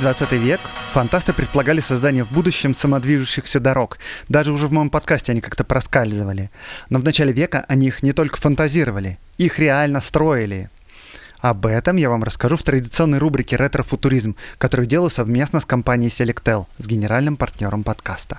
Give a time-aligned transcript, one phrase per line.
[0.00, 0.60] 20 век
[0.92, 3.98] фантасты предполагали создание в будущем самодвижущихся дорог.
[4.28, 6.50] Даже уже в моем подкасте они как-то проскальзывали.
[6.88, 10.70] Но в начале века они их не только фантазировали, их реально строили.
[11.40, 16.66] Об этом я вам расскажу в традиционной рубрике «Ретро-футуризм», которую делаю совместно с компанией Selectel,
[16.78, 18.38] с генеральным партнером подкаста.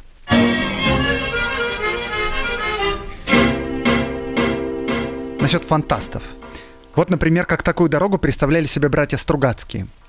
[5.40, 6.24] Насчет фантастов.
[6.96, 9.88] Вот, например, как такую дорогу представляли себе братья Стругацкие–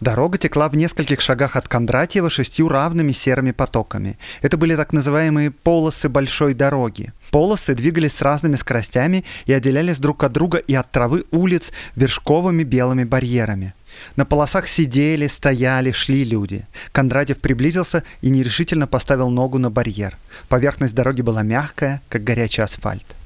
[0.00, 4.16] Дорога текла в нескольких шагах от Кондратьева шестью равными серыми потоками.
[4.42, 7.12] Это были так называемые полосы большой дороги.
[7.30, 12.62] Полосы двигались с разными скоростями и отделялись друг от друга и от травы улиц вершковыми
[12.62, 13.74] белыми барьерами.
[14.14, 16.64] На полосах сидели, стояли, шли люди.
[16.92, 20.16] Кондратьев приблизился и нерешительно поставил ногу на барьер.
[20.48, 23.17] Поверхность дороги была мягкая, как горячий асфальт.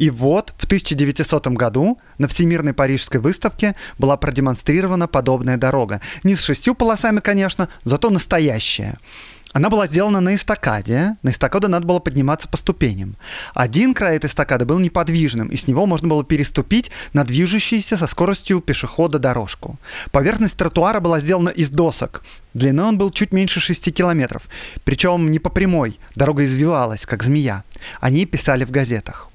[0.00, 6.00] И вот в 1900 году на Всемирной Парижской выставке была продемонстрирована подобная дорога.
[6.22, 8.98] Не с шестью полосами, конечно, зато настоящая.
[9.52, 11.16] Она была сделана на эстакаде.
[11.22, 13.16] На эстакаду надо было подниматься по ступеням.
[13.52, 18.06] Один край этой эстакады был неподвижным, и с него можно было переступить на движущуюся со
[18.06, 19.78] скоростью пешехода дорожку.
[20.12, 22.22] Поверхность тротуара была сделана из досок.
[22.54, 24.48] Длиной он был чуть меньше 6 километров.
[24.82, 25.98] Причем не по прямой.
[26.14, 27.64] Дорога извивалась, как змея.
[28.00, 29.29] Они писали в газетах.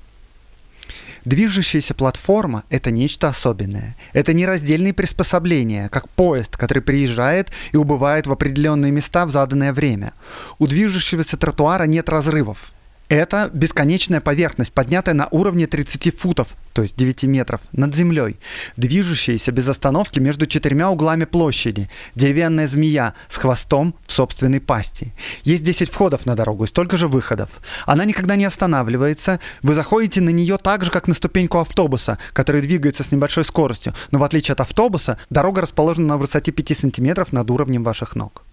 [1.26, 3.95] Движущаяся платформа— это нечто особенное.
[4.14, 9.73] Это не раздельные приспособления, как поезд, который приезжает и убывает в определенные места в заданное
[9.73, 10.14] время.
[10.59, 12.75] У движущегося тротуара нет разрывов.
[13.08, 18.38] Это бесконечная поверхность, поднятая на уровне 30 футов, то есть 9 метров, над землей,
[18.78, 25.13] движущаяся без остановки между четырьмя углами площади, деревянная змея с хвостом в собственной пасти.
[25.44, 27.50] Есть 10 входов на дорогу и столько же выходов.
[27.85, 32.62] Она никогда не останавливается, вы заходите на нее так же, как на ступеньку автобуса, который
[32.62, 37.31] двигается с небольшой скоростью, но в отличие от автобуса, дорога расположена на высоте 5 сантиметров
[37.31, 38.44] над уровнем ваших ног.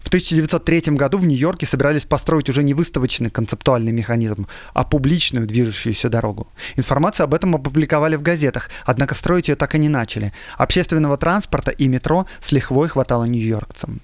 [0.00, 6.08] В 1903 году в Нью-Йорке собирались построить уже не выставочный концептуальный механизм, а публичную движущуюся
[6.08, 6.48] дорогу.
[6.76, 10.32] Информацию об этом опубликовали в газетах, однако строить ее так и не начали.
[10.56, 14.00] Общественного транспорта и метро с лихвой хватало нью-йоркцам.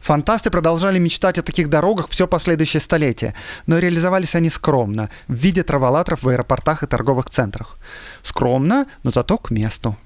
[0.00, 3.34] Фантасты продолжали мечтать о таких дорогах все последующее столетие,
[3.66, 7.76] но реализовались они скромно, в виде траволаторов в аэропортах и торговых центрах.
[8.22, 9.96] Скромно, но зато к месту.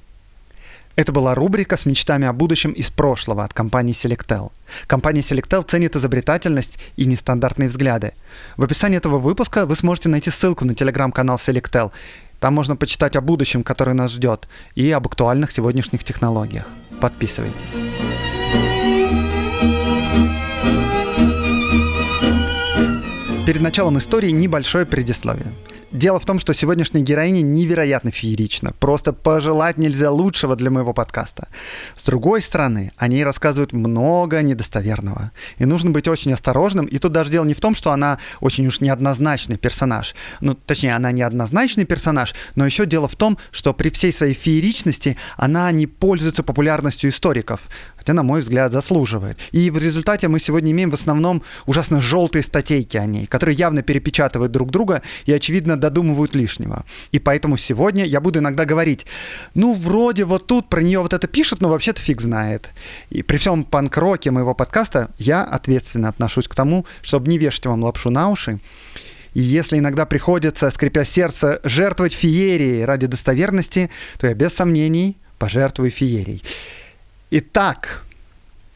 [0.99, 4.51] Это была рубрика с мечтами о будущем из прошлого от компании Selectel.
[4.89, 8.15] Компания Selectel ценит изобретательность и нестандартные взгляды.
[8.57, 11.93] В описании этого выпуска вы сможете найти ссылку на телеграм-канал Selectel.
[12.41, 16.67] Там можно почитать о будущем, которое нас ждет, и об актуальных сегодняшних технологиях.
[17.01, 17.75] Подписывайтесь.
[23.47, 25.53] Перед началом истории небольшое предисловие.
[25.91, 28.73] Дело в том, что сегодняшняя героиня невероятно феерична.
[28.79, 31.49] Просто пожелать нельзя лучшего для моего подкаста.
[31.97, 35.33] С другой стороны, о ней рассказывают много недостоверного.
[35.57, 36.85] И нужно быть очень осторожным.
[36.85, 40.15] И тут даже дело не в том, что она очень уж неоднозначный персонаж.
[40.43, 45.17] Ну, точнее, она неоднозначный персонаж, но еще дело в том, что при всей своей фееричности
[45.39, 47.63] она не пользуется популярностью историков
[48.09, 49.39] хотя, на мой взгляд, заслуживает.
[49.53, 53.83] И в результате мы сегодня имеем в основном ужасно желтые статейки о ней, которые явно
[53.83, 56.85] перепечатывают друг друга и, очевидно, додумывают лишнего.
[57.13, 59.05] И поэтому сегодня я буду иногда говорить,
[59.55, 62.71] ну, вроде вот тут про нее вот это пишут, но вообще-то фиг знает.
[63.11, 67.83] И при всем панк-роке моего подкаста я ответственно отношусь к тому, чтобы не вешать вам
[67.83, 68.59] лапшу на уши.
[69.35, 75.91] И если иногда приходится, скрипя сердце, жертвовать феерией ради достоверности, то я без сомнений пожертвую
[75.91, 76.43] феерией.
[77.31, 78.07] Итак,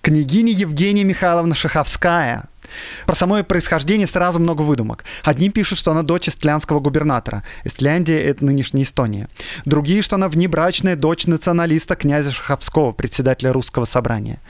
[0.02, 2.50] княгиня Евгения Михайловна Шаховская
[3.06, 5.04] про само происхождение сразу много выдумок.
[5.24, 7.42] Одни пишут, что она дочь эстлянского губернатора.
[7.64, 9.28] Эстляндия— это нынешняя Эстония.
[9.64, 14.40] Другие, что она внебрачная дочь националиста князя Шаховского, председателя русского собрания.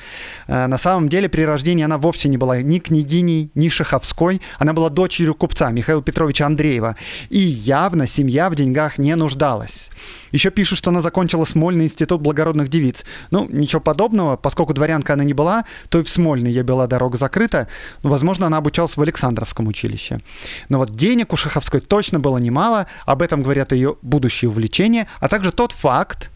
[0.47, 4.41] Э, на самом деле, при рождении она вовсе не была ни княгиней, ни Шаховской.
[4.59, 6.97] Она была дочерью купца Михаила Петровича Андреева.
[7.31, 9.91] И явно семья в деньгах не нуждалась.
[10.33, 13.05] Еще пишут, что она закончила Смольный институт благородных девиц.
[13.31, 17.19] Ну, ничего подобного, поскольку дворянка она не была, то и в Смольный ей была дорога
[17.19, 17.69] закрыта.
[18.03, 20.21] Ну, возможно, она обучалась в Александровском училище.
[20.69, 25.29] Но вот денег у Шаховской точно было немало, об этом говорят ее будущие увлечения, а
[25.29, 26.31] также тот факт,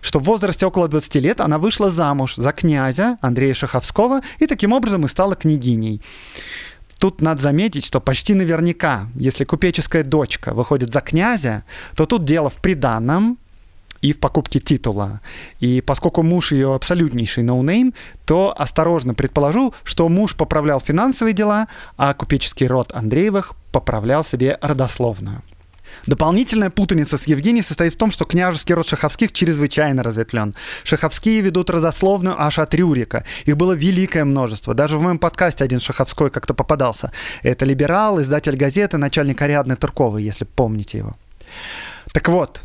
[0.00, 4.72] что в возрасте около 20 лет она вышла замуж за князя Андрея Шаховского и таким
[4.72, 6.00] образом и стала княгиней.
[6.98, 11.64] Тут надо заметить, что почти наверняка, если купеческая дочка выходит за князя,
[11.94, 13.38] то тут дело в приданном,
[14.06, 15.20] и в покупке титула.
[15.58, 17.92] И поскольку муж ее абсолютнейший ноунейм,
[18.24, 21.66] то осторожно предположу, что муж поправлял финансовые дела,
[21.96, 25.42] а купеческий род Андреевых поправлял себе родословную.
[26.06, 30.54] Дополнительная путаница с Евгенией состоит в том, что княжеский род Шаховских чрезвычайно разветвлен.
[30.84, 33.24] Шаховские ведут родословную аж от Рюрика.
[33.44, 34.74] Их было великое множество.
[34.74, 37.10] Даже в моем подкасте один Шаховской как-то попадался.
[37.42, 41.14] Это либерал, издатель газеты, начальник Ариадны Турковой, если помните его.
[42.12, 42.60] Так вот,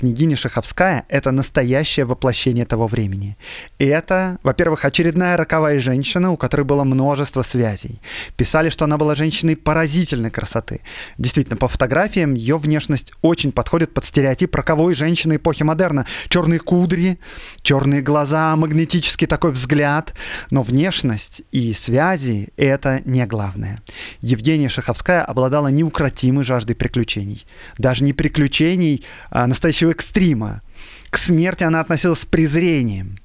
[0.00, 3.36] Княгиня Шаховская— это настоящее воплощение того времени.
[3.78, 8.00] И это, во-первых, очередная роковая женщина, у которой было множество связей.
[8.34, 10.80] Писали, что она была женщиной поразительной красоты.
[11.18, 16.06] Действительно, по фотографиям ее внешность очень подходит под стереотип роковой женщины эпохи модерна.
[16.30, 17.18] Черные кудри,
[17.60, 20.14] черные глаза, магнетический такой взгляд.
[20.50, 23.82] Но внешность и связи— это не главное.
[24.22, 27.44] Евгения Шаховская обладала неукротимой жаждой приключений.
[27.76, 30.62] Даже не приключений, а настоящей настоящего экстрима.
[31.10, 33.16] К смерти она относилась с презрением.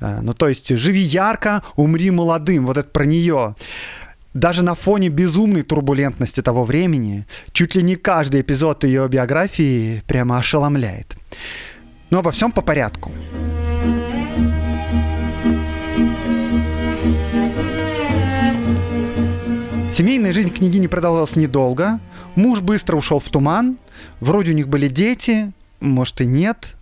[0.00, 2.66] Э, ну, то есть, живи ярко, умри молодым.
[2.66, 3.54] Вот это про нее.
[4.34, 10.38] Даже на фоне безумной турбулентности того времени, чуть ли не каждый эпизод ее биографии прямо
[10.38, 11.16] ошеломляет.
[12.10, 13.10] Но обо всем по порядку.
[19.90, 21.98] Семейная жизнь княгини продолжалась недолго.
[22.36, 23.78] Муж быстро ушел в туман.
[24.20, 26.76] Вроде у них были дети, может и нет,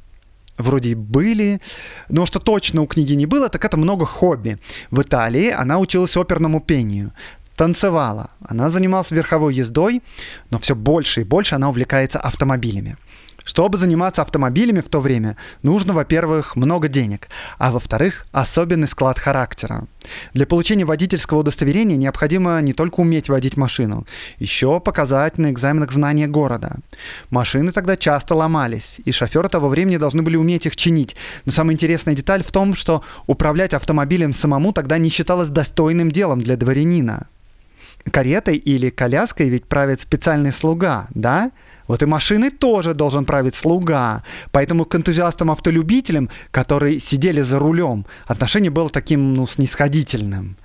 [0.58, 1.60] вроде и были.
[2.08, 4.58] Но что точно у книги не было, так это много хобби.
[4.90, 7.12] В Италии она училась оперному пению
[7.56, 10.02] танцевала, она занималась верховой ездой,
[10.50, 12.96] но все больше и больше она увлекается автомобилями.
[13.46, 17.28] Чтобы заниматься автомобилями в то время, нужно, во-первых, много денег,
[17.58, 19.87] а во-вторых, особенный склад характера.
[20.34, 24.04] Для получения водительского удостоверения необходимо не только уметь водить машину,
[24.40, 26.78] еще показать на экзаменах знания города.
[27.31, 31.14] Машины тогда часто ломались, и шоферы того времени должны были уметь их чинить.
[31.44, 36.40] Но самая интересная деталь в том, что управлять автомобилем самому тогда не считалось достойным делом
[36.40, 37.28] для дворянина
[38.10, 41.50] каретой или коляской ведь правит специальный слуга, да?
[41.86, 44.24] Вот и машиной тоже должен править слуга.
[44.50, 50.56] Поэтому к энтузиастам-автолюбителям, которые сидели за рулем, отношение было таким, ну, снисходительным.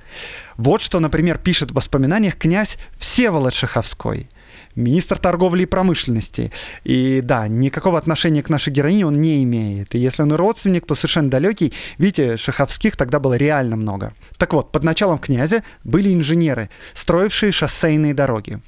[0.57, 4.29] Вот что, например, пишет в воспоминаниях князь Всеволод Шаховской–
[4.75, 6.51] министр торговли и промышленности.
[6.83, 9.95] И да, никакого отношения к нашей героине он не имеет.
[9.95, 11.73] И если он родственник, то совершенно далекий.
[11.97, 14.13] Видите, Шаховских тогда было реально много.
[14.37, 18.59] Так вот, под началом князя были инженеры, строившие шоссейные дороги.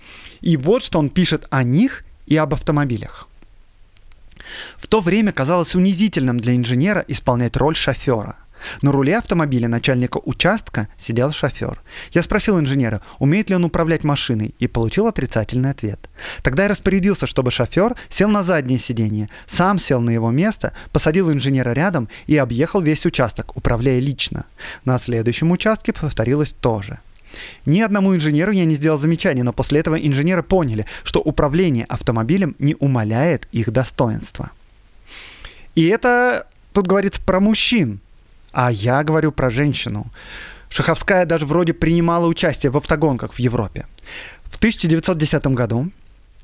[0.41, 3.27] И вот что он пишет о них и об автомобилях.
[4.77, 8.35] В то время казалось унизительным для инженера исполнять роль шофера.
[8.81, 11.81] На руле автомобиля начальника участка сидел шофер.
[12.11, 16.09] Я спросил инженера, умеет ли он управлять машиной, и получил отрицательный ответ.
[16.41, 21.31] Тогда я распорядился, чтобы шофер сел на заднее сиденье, сам сел на его место, посадил
[21.31, 24.45] инженера рядом и объехал весь участок, управляя лично.
[24.85, 26.99] На следующем участке повторилось то же.
[27.65, 32.55] Ни одному инженеру я не сделал замечания, но после этого инженеры поняли, что управление автомобилем
[32.59, 34.51] не умаляет их достоинства.
[35.75, 37.99] И это тут говорится про мужчин,
[38.51, 40.07] а я говорю про женщину.
[40.69, 43.85] Шаховская даже вроде принимала участие в автогонках в Европе.
[44.45, 45.91] В 1910 году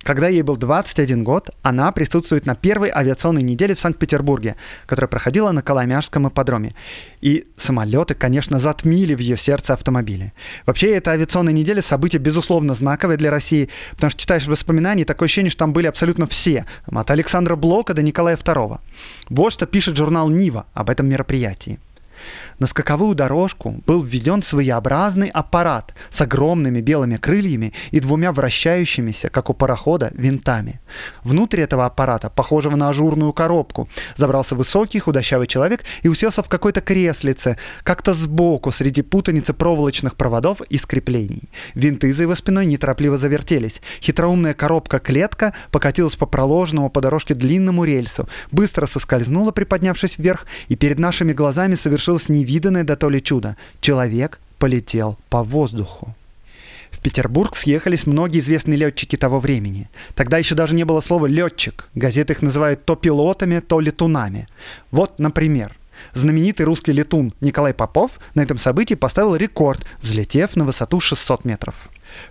[0.03, 5.51] когда ей был 21 год, она присутствует на первой авиационной неделе в Санкт-Петербурге, которая проходила
[5.51, 6.73] на Коломяжском ипподроме.
[7.21, 10.33] И самолеты, конечно, затмили в ее сердце автомобили.
[10.65, 15.51] Вообще, эта авиационная неделя событие, безусловно, знаковое для России, потому что читаешь воспоминания, такое ощущение,
[15.51, 16.65] что там были абсолютно все.
[16.85, 18.79] От Александра Блока до Николая II.
[19.29, 21.79] Вот что пишет журнал «Нива» об этом мероприятии.
[22.59, 29.49] На скаковую дорожку был введен своеобразный аппарат с огромными белыми крыльями и двумя вращающимися, как
[29.49, 30.81] у парохода, винтами.
[31.23, 33.87] Внутрь этого аппарата, похожего на ажурную коробку,
[34.17, 40.59] забрался высокий худощавый человек и уселся в какой-то креслице, как-то сбоку, среди путаницы проволочных проводов
[40.63, 41.49] и скреплений.
[41.75, 43.81] Винты за его спиной неторопливо завертелись.
[44.01, 50.99] Хитроумная коробка-клетка покатилась по проложенному по дорожке длинному рельсу, быстро соскользнула, приподнявшись вверх, и перед
[50.99, 53.55] нашими глазами совершилось невидимое невиданное до то ли чудо.
[53.79, 56.15] Человек полетел по воздуху.
[56.91, 59.89] В Петербург съехались многие известные летчики того времени.
[60.15, 61.87] Тогда еще даже не было слова «летчик».
[61.93, 64.47] Газеты их называют то пилотами, то летунами.
[64.91, 65.75] Вот, например,
[66.13, 71.75] знаменитый русский летун Николай Попов на этом событии поставил рекорд, взлетев на высоту 600 метров.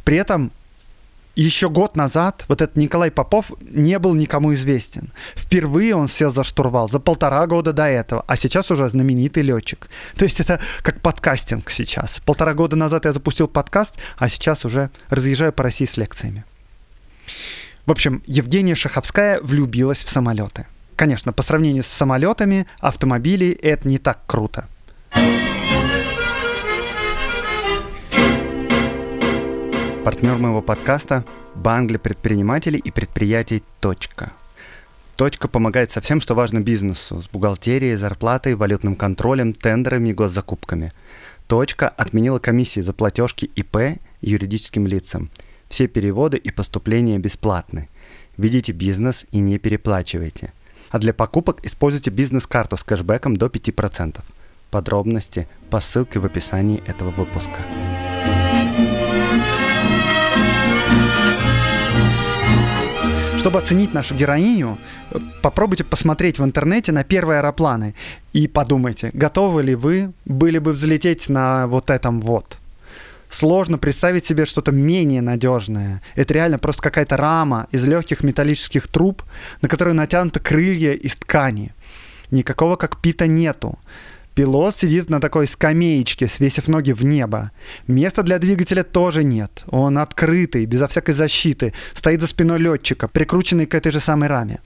[0.04, 0.50] При этом
[1.42, 5.12] еще год назад вот этот Николай Попов не был никому известен.
[5.37, 9.88] Впервые он сел за штурвал за полтора года до этого, а сейчас уже знаменитый летчик.
[10.16, 12.21] То есть это как подкастинг сейчас.
[12.25, 16.45] Полтора года назад я запустил подкаст, а сейчас уже разъезжаю по России с лекциями.
[17.87, 20.66] В общем, Евгения Шаховская влюбилась в самолеты.
[20.97, 24.66] Конечно, по сравнению с самолетами, автомобили это не так круто.
[30.05, 31.25] Партнер моего подкаста–
[31.55, 34.33] Банк для предпринимателей и предприятий «Точка».
[35.17, 40.93] «Точка» помогает со всем, что важно бизнесу– с бухгалтерией, зарплатой, валютным контролем, тендерами и госзакупками.
[41.49, 45.31] «Точка» отменила комиссии за платежки ИП юридическим лицам.
[45.69, 47.88] Все переводы и поступления бесплатны.
[48.37, 50.52] Ведите бизнес и не переплачивайте.
[50.90, 54.21] А для покупок используйте бизнес-карту с кэшбэком до 5%.
[54.71, 57.59] Подробности по ссылке в описании этого выпуска.
[63.49, 64.76] Чтобы оценить нашу героиню,
[65.40, 67.95] попробуйте посмотреть в интернете на первые аэропланы
[68.35, 72.59] и подумайте, готовы ли вы были бы взлететь на вот этом вот.
[73.31, 76.02] Сложно представить себе что-то менее надежное.
[76.14, 79.23] Это реально просто какая-то рама из легких металлических труб,
[79.62, 81.73] на которую натянуты крылья из ткани.
[82.31, 83.78] Никакого кокпита нету.
[84.38, 87.50] Пилот сидит на такой скамеечке, свесив ноги в небо.
[87.88, 89.64] Места для двигателя тоже нет.
[89.66, 91.73] Он открытый, безо всякой защиты.
[91.92, 94.61] Стоит за спиной летчика, прикрученный к этой же самой раме.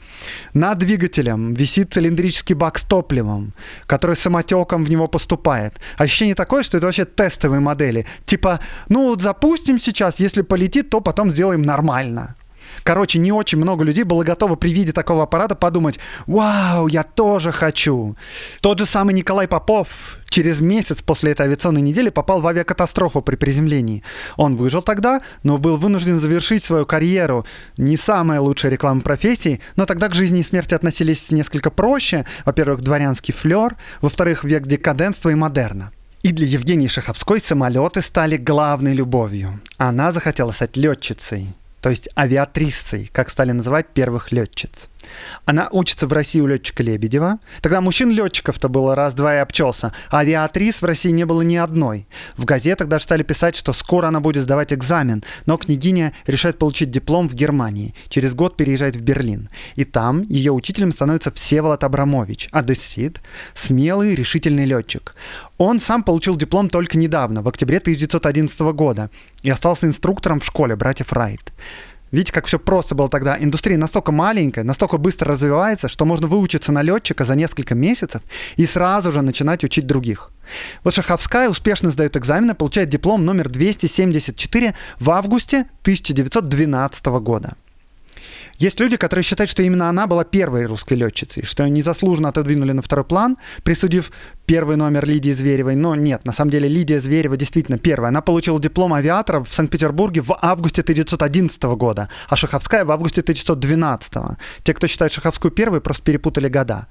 [0.52, 3.54] Над двигателем висит цилиндрический бак с топливом,
[3.86, 5.80] который самотеком в него поступает.
[5.96, 8.04] Ощущение такое, что это вообще тестовые модели.
[8.26, 8.60] Типа,
[8.90, 12.36] ну вот запустим сейчас, если полетит, то потом сделаем нормально.
[12.82, 17.52] Короче, не очень много людей было готово при виде такого аппарата подумать, вау, я тоже
[17.52, 18.16] хочу.
[18.60, 23.36] Тот же самый Николай Попов через месяц после этой авиационной недели попал в авиакатастрофу при
[23.36, 24.02] приземлении.
[24.36, 27.44] Он выжил тогда, но был вынужден завершить свою карьеру.
[27.76, 32.24] Не самая лучшая реклама профессии, но тогда к жизни и смерти относились несколько проще.
[32.44, 35.92] Во-первых, дворянский флер, во-вторых, век декаденства и модерна.
[36.22, 39.60] И для Евгении Шаховской самолеты стали главной любовью.
[39.76, 44.88] Она захотела стать летчицей то есть авиатрисой, как стали называть первых летчиц.
[45.44, 47.38] Она учится в России у летчика Лебедева.
[47.60, 49.92] Тогда мужчин-летчиков-то было раз-два и обчелся.
[50.10, 52.06] А авиатрис в России не было ни одной.
[52.36, 56.90] В газетах даже стали писать, что скоро она будет сдавать экзамен, но княгиня решает получить
[56.90, 57.94] диплом в Германии.
[58.08, 59.48] Через год переезжает в Берлин.
[59.74, 63.20] И там ее учителем становится Всеволод Абрамович, одессит,
[63.54, 65.14] смелый, решительный летчик.
[65.58, 69.10] Он сам получил диплом только недавно, в октябре 1911 года,
[69.42, 71.52] и остался инструктором в школе братьев Райт.
[72.12, 73.36] Видите, как все просто было тогда.
[73.38, 78.22] Индустрия настолько маленькая, настолько быстро развивается, что можно выучиться на летчика за несколько месяцев
[78.56, 80.30] и сразу же начинать учить других.
[80.84, 87.56] Вот Шаховская успешно сдает экзамены, получает диплом номер 274 в августе 1912 года.
[88.62, 92.80] Есть люди, которые считают, что именно она была первой русской летчицей, что незаслуженно отодвинули на
[92.80, 94.12] второй план, присудив
[94.46, 95.74] первый номер Лидии Зверевой.
[95.74, 98.10] Но нет, на самом деле Лидия Зверева действительно первая.
[98.10, 104.38] Она получила диплом авиатора в Санкт-Петербурге в августе 1911 года, а Шаховская в августе 1912.
[104.62, 106.86] Те, кто считает Шаховскую первой, просто перепутали года.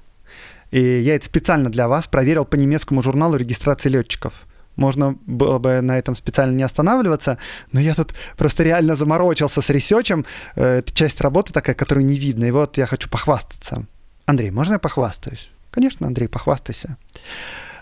[0.72, 4.46] И я это специально для вас проверил по немецкому журналу регистрации летчиков.
[4.76, 7.38] Можно было бы на этом специально не останавливаться,
[7.72, 10.24] но я тут просто реально заморочился с ресечем.
[10.56, 12.44] Э, это часть работы такая, которую не видно.
[12.44, 13.84] И вот я хочу похвастаться.
[14.26, 15.50] Андрей, можно я похвастаюсь?
[15.70, 16.96] Конечно, Андрей, похвастайся.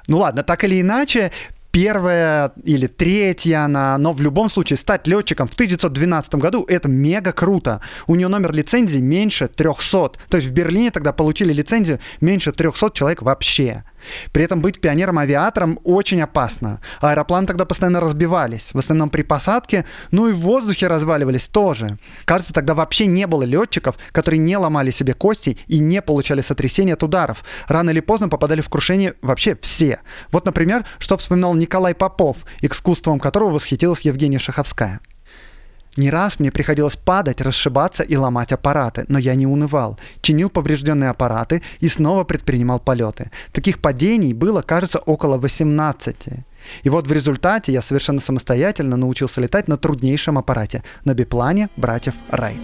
[0.07, 1.31] Ну ладно, так или иначе,
[1.71, 7.33] первая или третья она, но в любом случае стать летчиком в 1912 году это мега
[7.33, 7.81] круто.
[8.07, 10.13] У нее номер лицензии меньше 300.
[10.29, 13.85] То есть в Берлине тогда получили лицензию меньше 300 человек вообще.
[14.33, 16.81] При этом быть пионером-авиатором очень опасно.
[17.01, 21.99] Аэропланы тогда постоянно разбивались, в основном при посадке, ну и в воздухе разваливались тоже.
[22.25, 26.95] Кажется, тогда вообще не было летчиков, которые не ломали себе кости и не получали сотрясения
[26.95, 27.45] от ударов.
[27.69, 30.01] Рано или поздно попадали в крушение вообще все.
[30.31, 35.01] Вот, например, что вспоминал Николай Попов, искусством которого восхитилась Евгения Шаховская.
[35.97, 39.99] Не раз мне приходилось падать, расшибаться и ломать аппараты, но я не унывал.
[40.21, 43.31] Чинил поврежденные аппараты и снова предпринимал полеты.
[43.53, 46.17] Таких падений было, кажется, около 18.
[46.83, 52.15] И вот в результате я совершенно самостоятельно научился летать на труднейшем аппарате, на биплане братьев
[52.31, 52.63] Райт.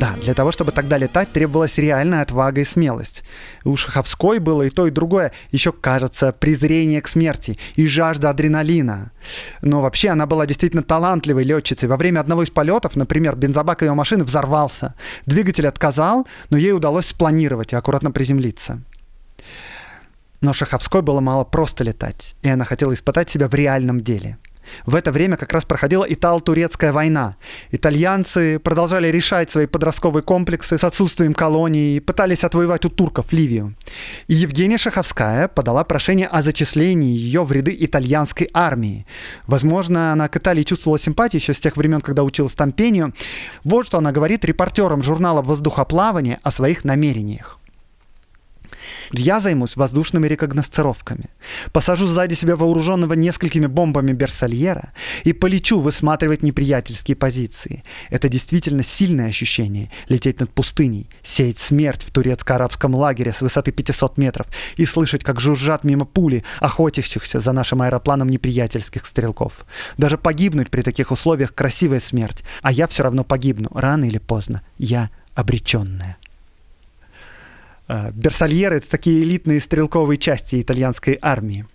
[0.00, 3.22] Да, для того, чтобы тогда летать, требовалась реальная отвага и смелость.
[3.64, 5.30] У Шаховской было и то, и другое.
[5.50, 9.12] Еще, кажется, презрение к смерти и жажда адреналина.
[9.60, 11.86] Но вообще она была действительно талантливой летчицей.
[11.86, 14.94] Во время одного из полетов, например, бензобак ее машины взорвался.
[15.26, 18.80] Двигатель отказал, но ей удалось спланировать и аккуратно приземлиться.
[20.40, 24.38] Но Шаховской было мало просто летать, и она хотела испытать себя в реальном деле–
[24.86, 27.36] в это время как раз проходила Итало-Турецкая война.
[27.70, 33.74] Итальянцы продолжали решать свои подростковые комплексы с отсутствием колоний и пытались отвоевать у турков Ливию.
[34.26, 39.06] И Евгения Шаховская подала прошение о зачислении ее в ряды итальянской армии.
[39.46, 43.14] Возможно, она к Италии чувствовала симпатию еще с тех времен, когда училась там пению.
[43.64, 47.59] Вот что она говорит репортерам журнала «Воздухоплавание» о своих намерениях.
[49.12, 51.26] Я займусь воздушными рекогносцировками.
[51.72, 54.92] Посажу сзади себя вооруженного несколькими бомбами Берсальера
[55.24, 57.82] и полечу высматривать неприятельские позиции.
[58.08, 64.16] Это действительно сильное ощущение— лететь над пустыней, сеять смерть в турецко-арабском лагере с высоты 500
[64.18, 69.66] метров и слышать, как жужжат мимо пули, охотящихся за нашим аэропланом неприятельских стрелков.
[69.98, 74.62] Даже погибнуть при таких условиях— красивая смерть, а я все равно погибну, рано или поздно.
[74.78, 76.19] Я обреченная.
[77.90, 81.66] Э, берсальеры— это такие элитные стрелковые части итальянской армии.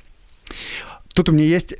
[1.13, 1.75] Тут у меня есть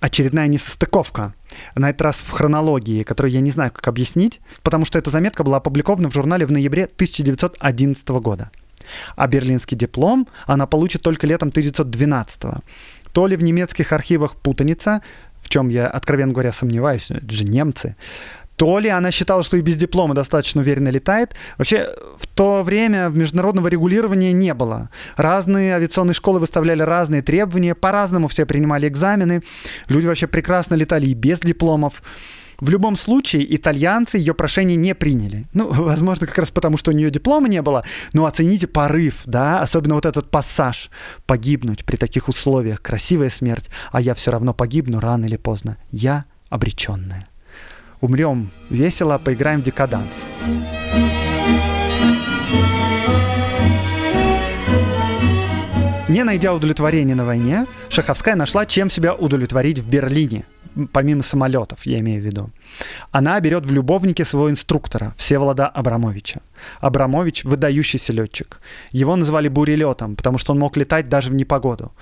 [0.00, 1.34] очередная несостыковка.
[1.74, 5.42] На этот раз в хронологии, которую я не знаю, как объяснить, потому что эта заметка
[5.42, 8.50] была опубликована в журнале в ноябре 1911 года.
[9.16, 12.62] А берлинский диплом она получит только летом 1912.
[13.12, 15.00] То ли в немецких архивах путаница,
[15.40, 17.96] в чем я, откровенно говоря, сомневаюсь, это же немцы,
[18.58, 21.34] то ли она считала, что и без диплома достаточно уверенно летает.
[21.58, 24.90] Вообще, в то время международного регулирования не было.
[25.16, 29.42] Разные авиационные школы выставляли разные требования, по-разному все принимали экзамены.
[29.88, 32.02] Люди вообще прекрасно летали и без дипломов.
[32.58, 35.46] В любом случае, итальянцы ее прошение не приняли.
[35.52, 37.84] Ну, возможно, как раз потому, что у нее диплома не было.
[38.12, 40.90] Но оцените порыв, да, особенно вот этот пассаж.
[41.26, 42.82] Погибнуть при таких условиях.
[42.82, 43.70] Красивая смерть.
[43.92, 45.76] А я все равно погибну рано или поздно.
[45.92, 47.28] Я обреченная
[48.00, 50.24] умрем весело, поиграем в декаданс.
[56.08, 60.46] Не найдя удовлетворения на войне, Шаховская нашла, чем себя удовлетворить в Берлине,
[60.92, 62.50] помимо самолетов, я имею в виду.
[63.10, 66.40] Она берет в любовнике своего инструктора, Всеволода Абрамовича.
[66.80, 68.60] Абрамович– выдающийся летчик.
[68.90, 71.92] Его называли бурелетом, потому что он мог летать даже в непогоду.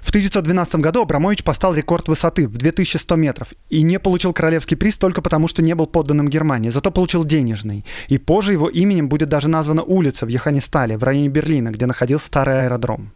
[0.00, 4.96] В 1912 году Абрамович поставил рекорд высоты в 2100 метров и не получил королевский приз
[4.96, 7.84] только потому, что не был подданным Германии, зато получил денежный.
[8.08, 12.26] И позже его именем будет даже названа улица в Йоханнестале, в районе Берлина, где находился
[12.26, 13.12] старый аэродром.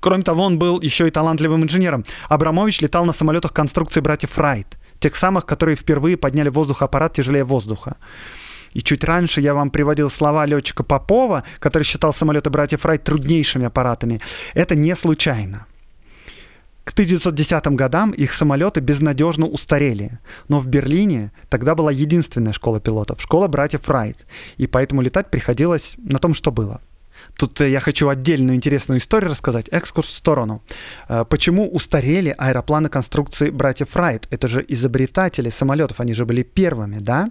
[0.00, 2.04] Кроме того, он был еще и талантливым инженером.
[2.28, 4.66] Абрамович летал на самолетах конструкции братьев Райт,
[4.98, 7.96] тех самых, которые впервые подняли в воздух аппарат тяжелее воздуха.
[8.72, 13.66] И чуть раньше я вам приводил слова летчика Попова, который считал самолеты братьев Райт труднейшими
[13.66, 14.20] аппаратами.
[14.54, 15.66] Это не случайно.
[16.84, 20.18] К 1910 годам их самолеты безнадежно устарели.
[20.48, 24.26] Но в Берлине тогда была единственная школа пилотов, школа братьев Райт.
[24.56, 26.80] И поэтому летать приходилось на том, что было.
[27.36, 30.62] Тут я хочу отдельную интересную историю рассказать, экскурс в сторону.
[31.08, 34.26] Э, почему устарели аэропланы конструкции братьев Райт?
[34.30, 37.30] Это же изобретатели самолетов, они же были первыми, да?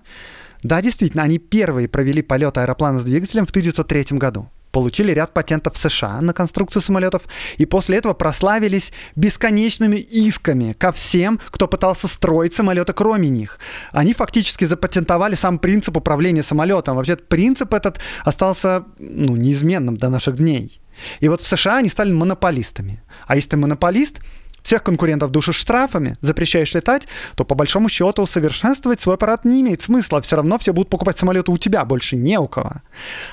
[0.63, 5.75] Да, действительно, они первые провели полет аэроплана с двигателем в 1903 году получили ряд патентов
[5.75, 7.23] в США на конструкцию самолетов
[7.57, 13.59] и после этого прославились бесконечными исками ко всем, кто пытался строить самолеты кроме них.
[13.91, 16.95] Они фактически запатентовали сам принцип управления самолетом.
[16.95, 20.81] Вообще принцип этот остался ну, неизменным до наших дней.
[21.19, 23.01] И вот в США они стали монополистами.
[23.25, 24.21] А если ты монополист,
[24.63, 29.81] всех конкурентов душишь штрафами, запрещаешь летать, то по большому счету усовершенствовать свой аппарат не имеет
[29.81, 30.21] смысла.
[30.21, 32.75] Все равно все будут покупать самолеты у тебя, больше не у кого.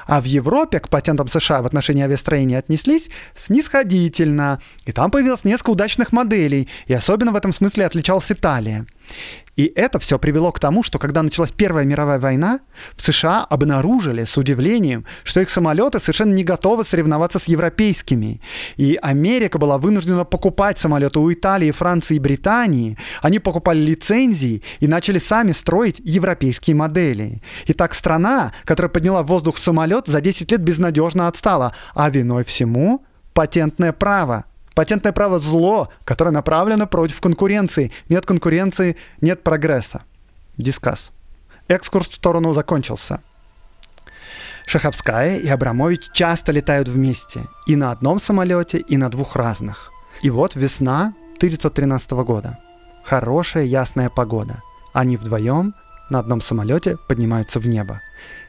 [0.07, 4.61] А в Европе к патентам США в отношении авиастроения отнеслись снисходительно.
[4.85, 6.69] И там появилось несколько удачных моделей.
[6.87, 8.87] И особенно в этом смысле отличалась Италия.
[9.59, 12.61] И это все привело к тому, что когда началась Первая мировая война,
[12.97, 18.41] в США обнаружили с удивлением, что их самолеты совершенно не готовы соревноваться с европейскими.
[18.77, 22.97] И Америка была вынуждена покупать самолеты у Италии, Франции и Британии.
[23.21, 27.43] Они покупали лицензии и начали сами строить европейские модели.
[27.67, 31.75] И так страна, которая подняла в воздух самолет, за 10 лет безнадежно отстала.
[31.95, 34.45] А виной всему патентное право.
[34.79, 37.91] Патентное право– зло, которое направлено против конкуренции.
[38.09, 40.03] Нет конкуренции– нет прогресса.
[40.57, 41.11] Дискас.
[41.67, 43.21] Экскурс в сторону закончился.
[44.67, 47.41] Шаховская и Абрамович часто летают вместе.
[47.67, 49.91] И на одном самолете, и на двух разных.
[50.23, 52.61] И вот весна 1913 года.
[53.03, 54.63] Хорошая ясная погода.
[54.93, 55.75] Они вдвоем
[56.09, 58.01] на одном самолете поднимаются в небо.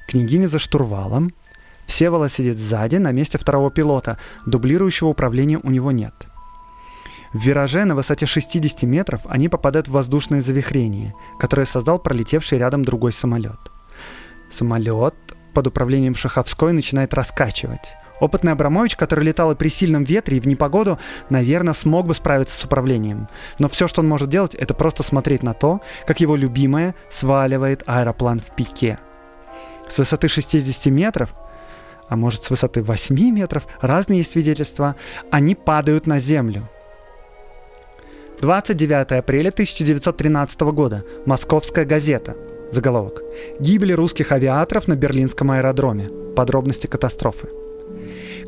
[0.08, 1.34] Княгиня за штурвалом,
[1.90, 4.20] Всеволод сидит сзади, на месте второго пилота.
[4.46, 6.14] Дублирующего управления у него нет.
[7.34, 12.86] В вираже на высоте 60 метров они попадают в воздушное завихрение, которое создал пролетевший рядом
[12.86, 13.60] другой самолет.
[14.52, 15.16] Самолет
[15.56, 17.96] под управлением Шаховской начинает раскачивать.
[18.20, 21.00] Опытный Абрамович, который летал и при сильном ветре, и в непогоду,
[21.32, 23.30] наверное, смог бы справиться с управлением.
[23.58, 27.82] Но все, что он может делать, это просто смотреть на то, как его любимая сваливает
[27.88, 29.00] аэроплан в пике.
[29.90, 31.34] С высоты 60 метров,
[32.10, 34.96] а может с высоты 8 метров, разные свидетельства,
[35.32, 36.68] они падают на землю.
[38.42, 41.04] 29 апреля 1913 года.
[41.26, 42.36] Московская газета.
[42.72, 43.22] Заголовок.
[43.60, 46.10] Гибель русских авиаторов на Берлинском аэродроме.
[46.36, 47.50] Подробности катастрофы.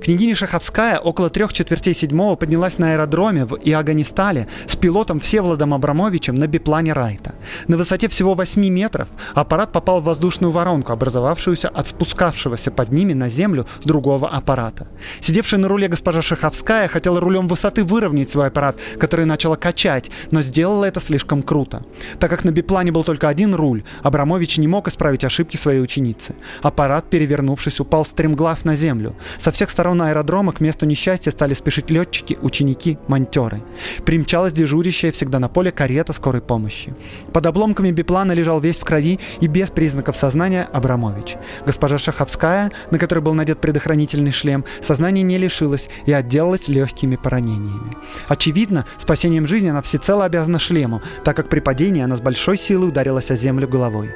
[0.02, 6.34] Княгиня Шаховская около трех четвертей седьмого поднялась на аэродроме в Иоганнистале с пилотом Всеволодом Абрамовичем
[6.34, 7.36] на биплане Райта.
[7.68, 13.14] На высоте всего 8 метров аппарат попал в воздушную воронку, образовавшуюся от спускавшегося под ними
[13.14, 14.88] на землю другого аппарата.
[15.20, 20.42] Сидевшая на руле госпожа Шаховская хотела рулем высоты выровнять свой аппарат, который начала качать, но
[20.42, 21.84] сделала это слишком круто.
[22.20, 26.34] Так как на биплане был только один руль, Абрамович не мог исправить ошибки своей ученицы.
[26.64, 29.16] Аппарат, перевернувшись, упал стремглав на землю.
[29.38, 33.62] Со всех сторон сторон аэродрома к месту несчастья стали спешить летчики, ученики, монтеры.
[34.06, 36.94] Примчалась дежурящая всегда на поле карета скорой помощи.
[37.34, 41.36] Под обломками биплана лежал весь в крови и без признаков сознания Абрамович.
[41.66, 47.98] Госпожа Шаховская, на которой был надет предохранительный шлем, сознание не лишилась и отделалась легкими поранениями.
[48.30, 52.90] Очевидно, спасением жизни она всецело обязана шлему, так как при падении она с большой силой
[52.90, 54.10] ударилась о землю головой.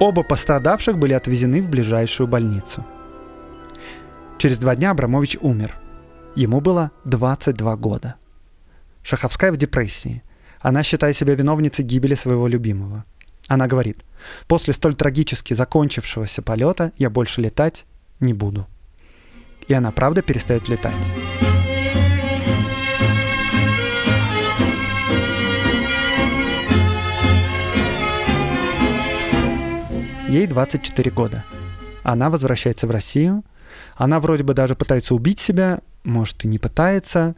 [0.00, 2.84] Оба пострадавших были отвезены в ближайшую больницу.
[4.38, 5.74] Через два дня Абрамович умер.
[6.36, 8.14] Ему было 22 года.
[9.02, 10.22] Шаховская в депрессии.
[10.60, 13.04] Она считает себя виновницей гибели своего любимого.
[13.48, 14.04] Она говорит,
[14.46, 17.84] после столь трагически закончившегося полета я больше летать
[18.20, 18.68] не буду.
[19.66, 20.94] И она правда перестает летать.
[30.28, 31.44] Ей 24 года.
[32.04, 33.42] Она возвращается в Россию–
[33.98, 37.34] она вроде бы даже пытается убить себя, может и не пытается.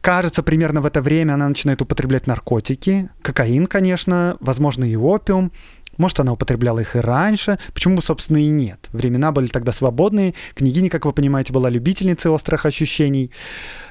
[0.00, 3.10] Кажется, примерно в это время она начинает употреблять наркотики.
[3.20, 5.52] Кокаин, конечно, возможно, и опиум.
[5.98, 7.58] Может, она употребляла их и раньше.
[7.74, 8.88] Почему, собственно, и нет?
[8.92, 10.34] Времена были тогда свободные.
[10.54, 13.30] Княгиня, как вы понимаете, была любительницей острых ощущений.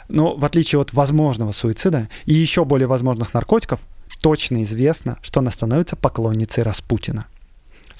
[0.07, 3.79] Но в отличие от возможного суицида и еще более возможных наркотиков,
[4.21, 7.27] точно известно, что она становится поклонницей Распутина.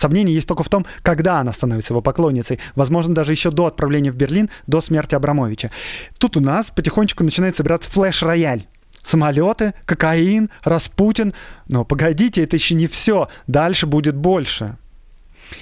[0.01, 2.59] Сомнение есть только в том, когда она становится его поклонницей.
[2.73, 5.69] Возможно, даже еще до отправления в Берлин, до смерти Абрамовича.
[6.17, 8.65] Тут у нас потихонечку начинает собираться флеш-рояль.
[9.03, 11.35] Самолеты, кокаин, Распутин.
[11.67, 13.29] Но погодите, это еще не все.
[13.45, 14.75] Дальше будет больше.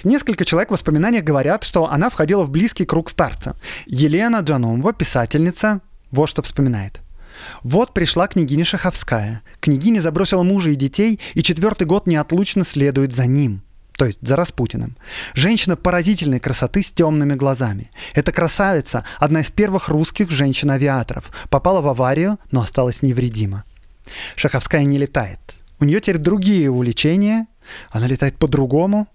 [0.04, 3.56] Несколько человек в воспоминаниях говорят, что она входила в близкий круг старца.
[3.84, 7.00] Елена Джаномова, писательница, вот что вспоминает.
[7.62, 9.42] Вот пришла княгиня Шаховская.
[9.60, 13.60] Княгиня забросила мужа и детей, и четвертый год неотлучно следует за ним
[14.00, 14.96] то есть за Распутиным.
[15.34, 17.90] Женщина поразительной красоты с темными глазами.
[18.14, 23.64] Эта красавица, одна из первых русских женщин-авиаторов, попала в аварию, но осталась невредима.
[24.36, 25.38] Шаховская не летает.
[25.80, 27.46] У нее теперь другие увлечения,
[27.90, 29.06] она летает по-другому.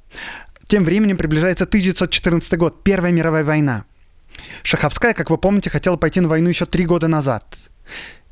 [0.67, 3.85] Тем временем приближается 1914 год, Первая мировая война.
[4.61, 7.57] Шаховская, как вы помните, хотела пойти на войну еще три года назад.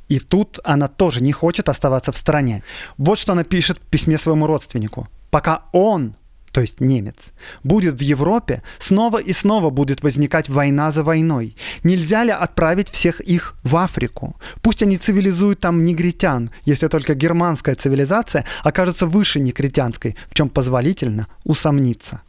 [0.08, 2.62] И тут она тоже не хочет оставаться в стране.
[3.00, 5.08] Вот что она пишет в письме своему родственнику.
[5.32, 6.16] Пока он
[6.54, 7.16] то есть немец,
[7.64, 11.56] будет в Европе, снова и снова будет возникать война за войной.
[11.84, 14.36] Нельзя ли отправить всех их в Африку?
[14.62, 21.28] Пусть они цивилизуют там негритян, если только германская цивилизация окажется выше негритянской, в чем позволительно
[21.44, 22.22] усомниться.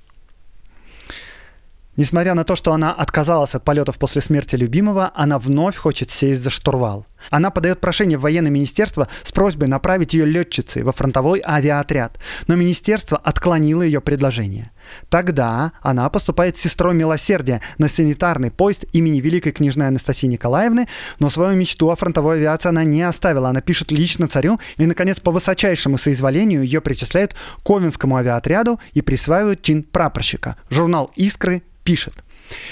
[1.96, 6.42] Несмотря на то, что она отказалась от полетов после смерти любимого, она вновь хочет сесть
[6.42, 7.06] за штурвал.
[7.30, 12.56] Она подает прошение в военное министерство с просьбой направить ее летчицей во фронтовой авиаотряд, но
[12.56, 14.72] министерство отклонило ее предложение.
[15.08, 20.88] Тогда она поступает сестрой милосердия на санитарный поезд имени великой княжны Анастасии Николаевны,
[21.20, 23.48] но свою мечту о фронтовой авиации она не оставила.
[23.48, 29.00] Она пишет лично царю, и, наконец, по высочайшему соизволению ее причисляют к Ковенскому авиаотряду и
[29.00, 30.56] присваивают чин прапорщика.
[30.68, 32.14] Журнал «Искры» пишет.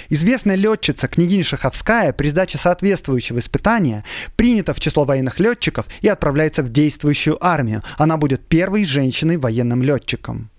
[0.09, 4.05] Известная летчица княгиня Шаховская при сдаче соответствующего испытания
[4.37, 7.83] принята в число военных летчиков и отправляется в действующую армию.
[7.97, 10.51] Она будет первой женщиной военным летчиком.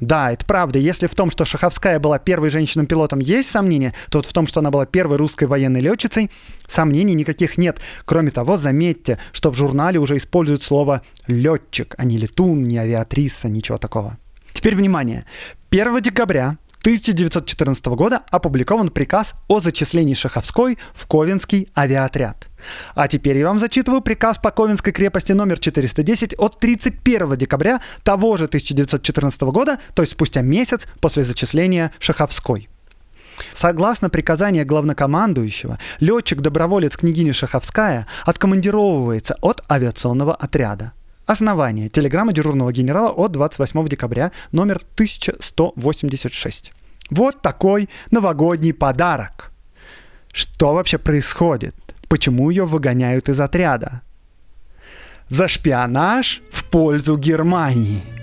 [0.00, 0.78] Да, это правда.
[0.78, 4.60] Если в том, что Шаховская была первой женщиной-пилотом, есть сомнения, то вот в том, что
[4.60, 6.30] она была первой русской военной летчицей,
[6.68, 7.78] сомнений никаких нет.
[8.04, 13.48] Кроме того, заметьте, что в журнале уже используют слово «летчик», а не «летун», не «авиатриса»,
[13.48, 14.18] ничего такого.
[14.52, 15.24] Теперь внимание.
[15.70, 22.46] 1 декабря 1914 года опубликован приказ о зачислении Шаховской в Ковенский авиаотряд.
[22.94, 28.36] А теперь я вам зачитываю приказ по Ковенской крепости номер 410 от 31 декабря того
[28.36, 32.68] же 1914 года, то есть спустя месяц после зачисления Шаховской.
[33.52, 40.92] Согласно приказанию главнокомандующего, летчик-доброволец княгини Шаховская откомандировывается от авиационного отряда.
[41.26, 41.88] Основание.
[41.88, 46.72] Телеграмма дежурного генерала от 28 декабря, номер 1186.
[47.10, 49.50] Вот такой новогодний подарок.
[50.32, 51.74] Что вообще происходит?
[52.08, 54.02] Почему ее выгоняют из отряда?
[55.28, 58.02] За шпионаж в пользу Германии–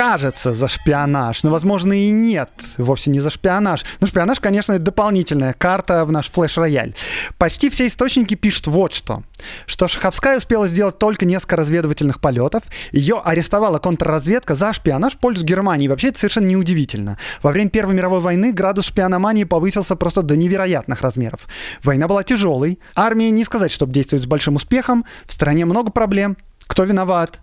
[0.00, 3.84] кажется за шпионаж, но, возможно, и нет, вовсе не за шпионаж.
[4.00, 6.94] Ну, шпионаж, конечно, это дополнительная карта в наш флеш-рояль.
[7.36, 9.24] Почти все источники пишут вот что.
[9.66, 12.62] Что Шаховская успела сделать только несколько разведывательных полетов.
[12.92, 15.86] Ее арестовала контрразведка за шпионаж в пользу Германии.
[15.86, 17.18] Вообще, это совершенно неудивительно.
[17.42, 21.46] Во время Первой мировой войны градус шпиономании повысился просто до невероятных размеров.
[21.82, 22.78] Война была тяжелой.
[22.94, 25.04] Армия не сказать, чтобы действовать с большим успехом.
[25.26, 26.38] В стране много проблем.
[26.66, 27.40] Кто виноват?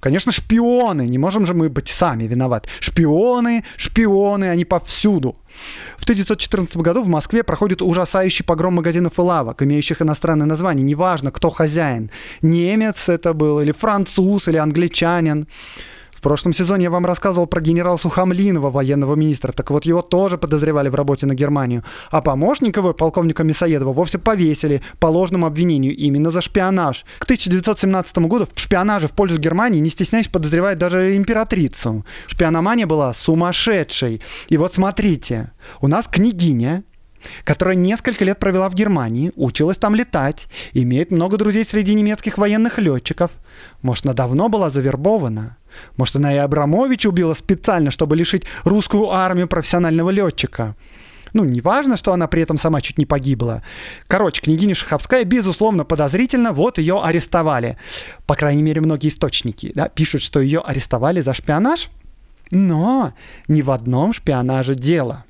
[0.00, 1.06] Конечно, шпионы.
[1.06, 2.68] Не можем же мы быть сами виноваты.
[2.80, 5.36] Шпионы, шпионы, они повсюду.
[5.98, 10.84] В 1914 году в Москве проходит ужасающий погром магазинов и лавок, имеющих иностранное название.
[10.84, 12.10] Неважно, кто хозяин.
[12.40, 15.46] Немец это был, или француз, или англичанин.
[16.20, 19.52] В прошлом сезоне я вам рассказывал про генерала Сухомлинова, военного министра.
[19.52, 21.82] Так вот, его тоже подозревали в работе на Германию.
[22.10, 27.06] А помощника его, полковника Мясоедова, вовсе повесили по ложному обвинению именно за шпионаж.
[27.20, 32.04] К 1917 году в шпионаже в пользу Германии, не стесняясь, подозревает даже императрицу.
[32.26, 34.20] Шпиономания была сумасшедшей.
[34.50, 36.84] И вот смотрите, у нас княгиня,
[37.44, 42.78] которая несколько лет провела в Германии, училась там летать, имеет много друзей среди немецких военных
[42.78, 43.30] летчиков.
[43.80, 45.56] Может, она давно была завербована?
[45.96, 50.74] Может, она и Абрамовича убила специально, чтобы лишить русскую армию профессионального летчика.
[51.32, 53.62] Ну, не важно, что она при этом сама чуть не погибла.
[54.08, 57.76] Короче, княгиня Шаховская, безусловно, подозрительно, вот ее арестовали.
[58.26, 61.88] По крайней мере, многие источники да, пишут, что ее арестовали за шпионаж.
[62.50, 63.12] Но
[63.46, 65.24] не в одном шпионаже дело.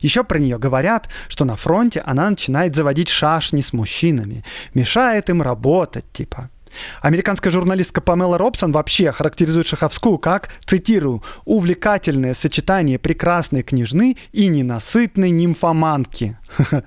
[0.00, 4.44] Еще про нее говорят, что на фронте она начинает заводить шашни с мужчинами,
[4.74, 6.50] мешает им работать, типа.
[7.00, 15.30] Американская журналистка Памела Робсон вообще характеризует Шаховскую как, цитирую, «увлекательное сочетание прекрасной княжны и ненасытной
[15.30, 16.38] нимфоманки».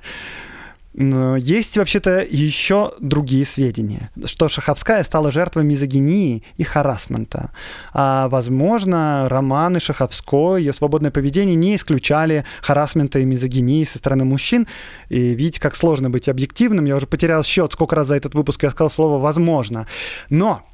[0.97, 7.51] Есть вообще-то еще другие сведения, что Шаховская стала жертвой мизогинии и харасмента.
[7.91, 14.67] А, возможно, романы Шаховской, ее свободное поведение не исключали харасмента и мизогинии со стороны мужчин.
[15.09, 16.85] И видите, как сложно быть объективным.
[16.85, 19.87] Я уже потерял счет, сколько раз за этот выпуск я сказал слово «возможно».
[20.29, 20.65] Но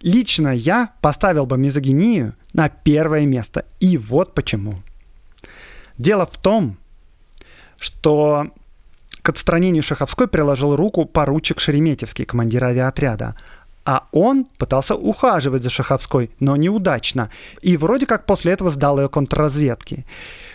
[0.00, 3.64] лично я поставил бы мизогинию на первое место.
[3.80, 4.76] И вот почему.
[5.98, 6.76] Дело в том,
[7.80, 8.52] что
[9.24, 13.34] к отстранению Шаховской приложил руку поручик Шереметьевский, командир авиаотряда.
[13.86, 17.30] А он пытался ухаживать за Шаховской, но неудачно.
[17.62, 20.04] И вроде как после этого сдал ее контрразведке.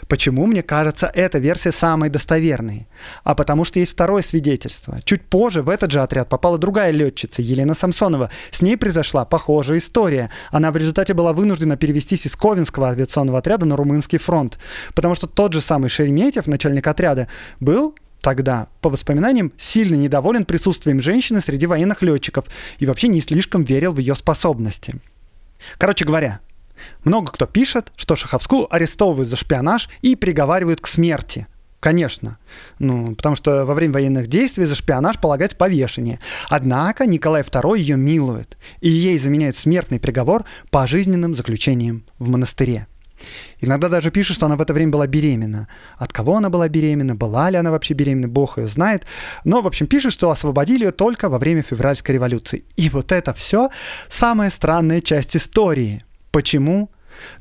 [0.08, 2.88] Почему, мне кажется, эта версия самой достоверной?
[3.23, 5.01] А потому что есть второе свидетельство.
[5.03, 8.29] Чуть позже в этот же отряд попала другая летчица, Елена Самсонова.
[8.51, 10.29] С ней произошла похожая история.
[10.51, 14.60] Она в результате была вынуждена перевестись из Ковенского авиационного отряда на Румынский фронт.
[14.93, 17.27] Потому что тот же самый Шереметьев, начальник отряда,
[17.60, 22.45] был тогда, по воспоминаниям, сильно недоволен присутствием женщины среди военных летчиков
[22.77, 24.95] и вообще не слишком верил в ее способности.
[25.77, 26.39] Короче говоря,
[27.03, 31.47] много кто пишет, что Шаховскую арестовывают за шпионаж и приговаривают к смерти.
[31.79, 32.38] Конечно.
[32.77, 36.19] Ну, потому что во время военных действий за шпионаж полагается повешение.
[36.49, 42.88] Однако Николай II ее милует, и ей заменяет смертный приговор пожизненным заключением в монастыре.
[43.62, 45.67] Иногда даже пишет, что она в это время была беременна.
[45.98, 49.06] От кого она была беременна, была ли она вообще беременна, бог ее знает.
[49.43, 52.63] Но, в общем, пишет, что освободили ее только во время февральской революции.
[52.78, 53.69] И вот это все
[54.08, 56.04] самая странная часть истории.
[56.32, 56.89] Почему?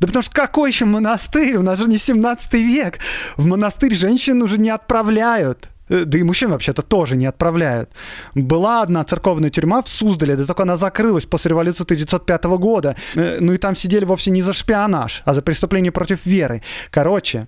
[0.00, 1.56] Да потому что какой еще монастырь?
[1.56, 2.98] У нас же не 17 век.
[3.36, 5.70] В монастырь женщин уже не отправляют.
[5.88, 7.90] Э, да и мужчин вообще-то тоже не отправляют.
[8.34, 12.96] Была одна церковная тюрьма в Суздале, да только она закрылась после революции 1905 года.
[13.14, 16.62] Э, ну и там сидели вовсе не за шпионаж, а за преступление против веры.
[16.90, 17.46] Короче,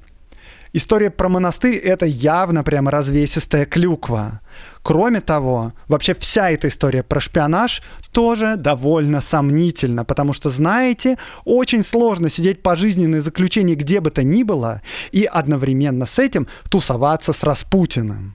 [0.72, 4.40] история про монастырь— это явно прямо развесистая клюква.
[4.82, 11.84] Кроме того, вообще вся эта история про шпионаж тоже довольно сомнительна, потому что, знаете, очень
[11.84, 17.42] сложно сидеть пожизненное заключение где бы то ни было и одновременно с этим тусоваться с
[17.42, 18.34] Распутиным.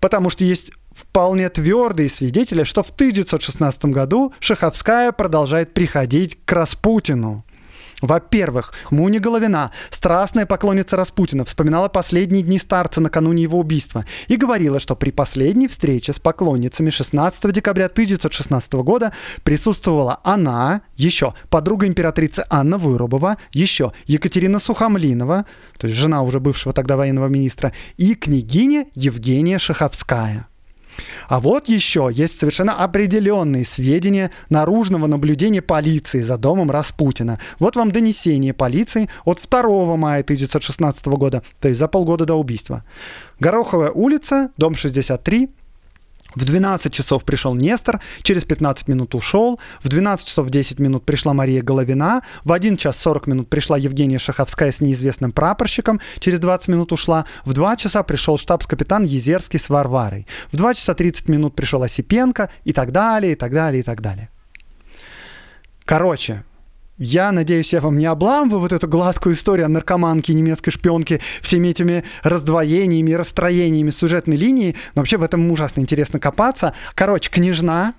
[0.00, 7.44] Потому что есть вполне твердые свидетели, что в 1916 году Шаховская продолжает приходить к Распутину.
[8.02, 14.80] Во-первых, Муни Головина, страстная поклонница Распутина, вспоминала последние дни старца накануне его убийства и говорила,
[14.80, 19.12] что при последней встрече с поклонницами 16 декабря 1916 года
[19.44, 25.46] присутствовала она, еще подруга императрицы Анна Вырубова, еще Екатерина Сухомлинова,
[25.78, 30.48] то есть жена уже бывшего тогда военного министра, и княгиня Евгения Шаховская.
[31.28, 37.38] А вот еще есть совершенно определенные сведения наружного наблюдения полиции за домом Распутина.
[37.58, 42.84] Вот вам донесение полиции от 2 мая 1916 года, то есть за полгода до убийства.
[43.40, 45.50] Гороховая улица, дом 63,
[46.34, 51.34] в 12 часов пришел Нестор, через 15 минут ушел, в 12 часов 10 минут пришла
[51.34, 56.68] Мария Головина, в 1 час 40 минут пришла Евгения Шаховская с неизвестным прапорщиком, через 20
[56.68, 61.54] минут ушла, в 2 часа пришел штабс-капитан Езерский с Варварой, в 2 часа 30 минут
[61.54, 64.28] пришел Осипенко и так далее, и так далее, и так далее.
[65.84, 66.44] Короче,
[67.02, 71.68] я надеюсь, я вам не обламываю вот эту гладкую историю о наркоманке, немецкой шпионке, всеми
[71.68, 74.76] этими раздвоениями, расстроениями сюжетной линии.
[74.94, 76.74] Но вообще в этом ужасно интересно копаться.
[76.94, 77.94] Короче, княжна,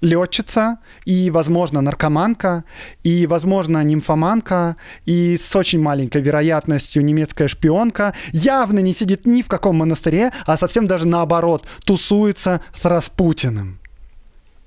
[0.00, 2.64] летчица и, возможно, наркоманка,
[3.02, 9.48] и, возможно, нимфоманка, и с очень маленькой вероятностью немецкая шпионка явно не сидит ни в
[9.48, 13.80] каком монастыре, а совсем даже наоборот, тусуется с Распутиным.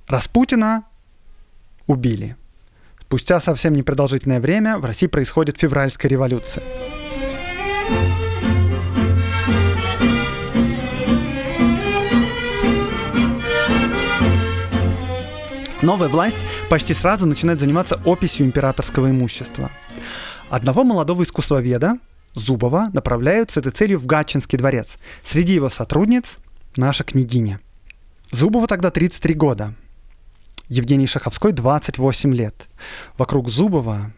[0.08, 0.84] Распутина
[1.88, 2.36] убили.
[3.14, 6.64] Спустя совсем непродолжительное время в России происходит февральская революция.
[15.84, 19.70] Новая власть почти сразу начинает заниматься описью императорского имущества.
[20.50, 22.00] Одного молодого искусствоведа,
[22.34, 24.98] Зубова, направляют с этой целью в Гатчинский дворец.
[25.22, 26.38] Среди его сотрудниц
[26.76, 27.60] наша княгиня.
[28.32, 29.76] Зубова тогда 33 года.
[30.74, 32.68] Евгений Шаховской 28 лет.
[33.20, 34.12] Вокруг Зубова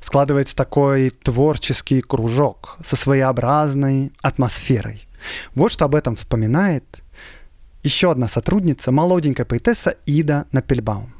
[0.00, 5.06] складывается такой творческий кружок со своеобразной атмосферой.
[5.54, 6.84] Вот что об этом вспоминает
[7.84, 11.14] еще одна сотрудница, молоденькая поэтесса Ида Напельбаум.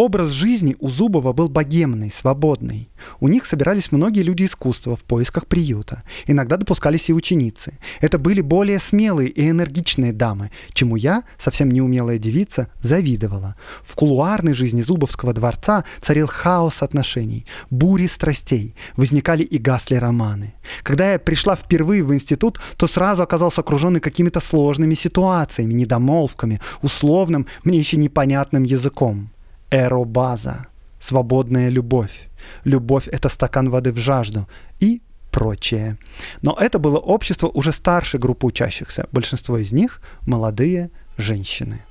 [0.00, 2.88] Образ жизни у Зубова был богемный, свободный.
[3.20, 6.04] У них собирались многие люди искусства в поисках приюта.
[6.26, 7.74] Иногда допускались и ученицы.
[8.00, 13.56] Это были более смелые и энергичные дамы, чему я, совсем неумелая девица, завидовала.
[13.82, 20.54] В кулуарной жизни Зубовского дворца царил хаос отношений, бури страстей, возникали и гасли романы.
[20.82, 27.46] Когда я пришла впервые в институт, то сразу оказался окруженный какими-то сложными ситуациями, недомолвками, условным,
[27.64, 29.28] мне еще непонятным языком
[29.70, 30.66] эробаза,
[30.98, 32.28] свободная любовь.
[32.64, 34.46] Любовь— это стакан воды в жажду
[34.80, 35.96] и прочее.
[36.42, 39.06] Но это было общество уже старшей группы учащихся.
[39.12, 41.84] Большинство из них— молодые женщины.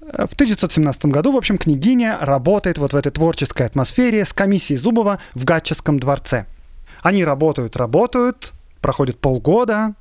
[0.00, 5.18] В 1917 году, в общем, княгиня работает вот в этой творческой атмосфере с комиссией Зубова
[5.34, 6.46] в Гатческом дворце.
[7.02, 9.94] Они работают, работают, проходит полгода,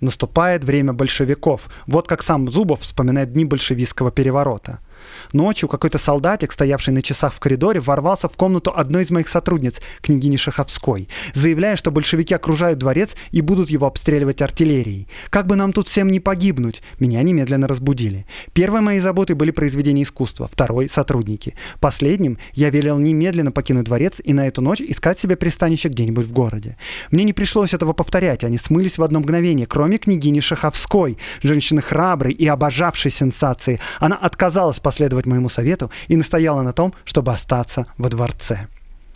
[0.00, 1.68] наступает время большевиков.
[1.86, 4.80] Вот как сам Зубов вспоминает дни большевистского переворота–
[5.32, 9.76] Ночью какой-то солдатик, стоявший на часах в коридоре, ворвался в комнату одной из моих сотрудниц,
[10.00, 15.08] княгини Шаховской, заявляя, что большевики окружают дворец и будут его обстреливать артиллерией.
[15.30, 16.82] Как бы нам тут всем не погибнуть?
[16.98, 18.26] Меня немедленно разбудили.
[18.52, 21.54] Первой моей заботой были произведения искусства, второй— сотрудники.
[21.80, 26.32] Последним я велел немедленно покинуть дворец и на эту ночь искать себе пристанище где-нибудь в
[26.32, 26.76] городе.
[27.10, 32.32] Мне не пришлось этого повторять, они смылись в одно мгновение, кроме княгини Шаховской, женщины храброй
[32.32, 33.80] и обожавшей сенсации.
[33.98, 38.66] Она отказалась последовать моему совету и настояла на том, чтобы остаться во дворце.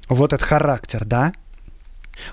[0.09, 1.33] Вот этот характер, да?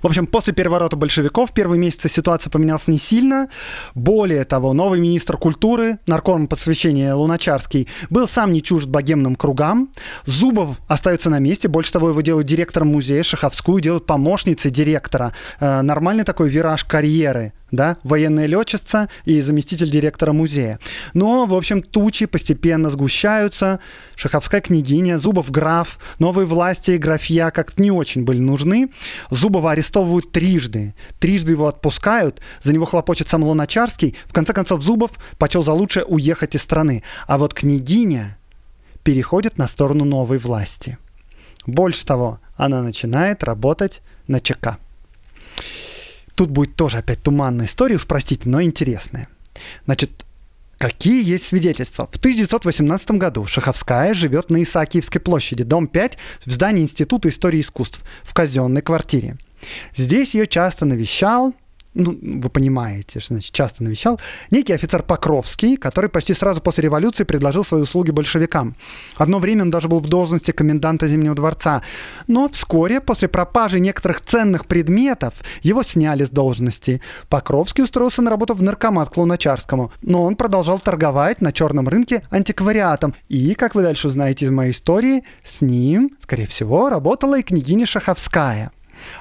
[0.01, 3.49] В общем, после переворота большевиков первые месяцы ситуация поменялась не сильно.
[3.95, 9.91] Более того, новый министр культуры, нарком подсвящения Луначарский, был сам не чужд богемным кругам.
[10.25, 11.67] Зубов остается на месте.
[11.67, 15.33] Больше того, его делают директором музея, Шаховскую делают помощницей директора.
[15.59, 20.79] Э, нормальный такой вираж карьеры да, военная летчица и заместитель директора музея.
[21.13, 23.79] Но, в общем, тучи постепенно сгущаются.
[24.15, 28.89] Шаховская княгиня, Зубов граф, новые власти и графья как-то не очень были нужны.
[29.29, 30.95] Зубова арестовывают трижды.
[31.19, 34.15] Трижды его отпускают, за него хлопочет сам Луначарский.
[34.25, 37.03] В конце концов, Зубов почел за лучшее уехать из страны.
[37.27, 38.38] А вот княгиня
[39.03, 40.97] переходит на сторону новой власти.
[41.65, 44.77] Больше того, она начинает работать на ЧК.
[46.35, 49.27] Тут будет тоже опять туманная история, уж простите, но интересная.
[49.85, 50.25] Значит,
[50.79, 52.08] Какие есть свидетельства?
[52.10, 58.02] В 1918 году Шаховская живет на Исаакиевской площади, дом 5, в здании Института истории искусств,
[58.23, 59.35] в казенной квартире.
[59.95, 61.53] Здесь ее часто навещал
[61.95, 64.19] ну, вы понимаете, что значит, часто навещал,
[64.51, 68.75] некий офицер Покровский, который почти сразу после революции предложил свои услуги большевикам.
[69.17, 71.81] Одно время он даже был в должности коменданта Зимнего дворца,
[72.27, 75.33] но вскоре, после пропажи некоторых ценных предметов,
[75.63, 77.01] его сняли с должности.
[77.27, 82.23] Покровский устроился на работу в наркомат к Луначарскому, но он продолжал торговать на черном рынке
[82.29, 83.15] антиквариатом.
[83.29, 87.85] И, как вы дальше узнаете из моей истории, с ним, скорее всего, работала и княгиня
[87.85, 88.71] Шаховская.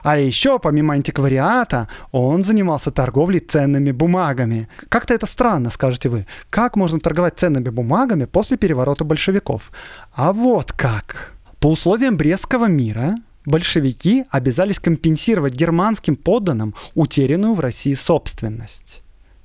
[0.02, 4.68] А еще, помимо антиквариата, он занимался торговлей ценными бумагами.
[4.88, 6.26] Как-то это странно, скажете вы.
[6.50, 9.70] Как можно торговать ценными бумагами после переворота большевиков?
[10.12, 11.32] А вот как.
[11.60, 19.02] По условиям Брестского мира большевики обязались компенсировать германским подданным утерянную в России собственность.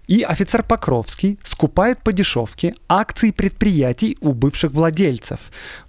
[0.08, 5.40] И офицер Покровский скупает по дешевке акции предприятий у бывших владельцев.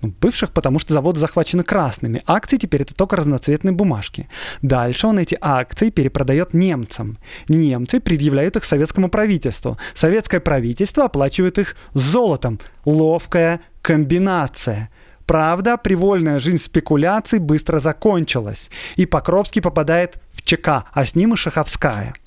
[0.03, 2.23] Ну, бывших, потому что заводы захвачены красными.
[2.27, 4.29] Акции теперь это только разноцветные бумажки.
[4.63, 7.19] Дальше он эти акции перепродает немцам.
[7.49, 9.79] Немцы предъявляют их советскому правительству.
[9.95, 12.61] Советское правительство оплачивает их золотом.
[12.85, 14.91] Ловкая комбинация.
[15.27, 18.71] Правда, привольная жизнь спекуляций быстро закончилась.
[18.95, 22.15] И Покровский попадает в ЧК, а с ним и Шаховская–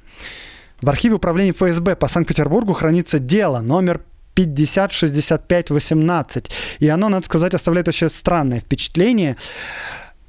[0.82, 4.02] в архиве управления ФСБ по Санкт-Петербургу хранится дело номер
[4.36, 6.52] 506518.
[6.80, 9.38] И оно, надо сказать, оставляет вообще странное впечатление.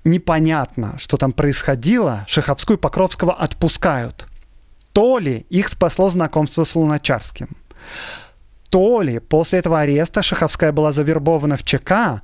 [0.05, 2.24] Непонятно, что там происходило.
[2.26, 4.26] Шаховскую и Покровского отпускают.
[4.92, 7.51] То ли их спасло знакомство с Луначарским
[8.71, 12.23] то ли после этого ареста Шаховская была завербована в ЧК,